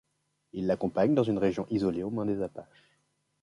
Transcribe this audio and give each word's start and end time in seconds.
Ils 0.53 0.65
l'accompagnent 0.65 1.13
dans 1.13 1.21
une 1.21 1.37
région 1.37 1.67
isolée 1.69 2.01
aux 2.01 2.09
mains 2.09 2.25
des 2.25 2.41
Apaches. 2.41 2.89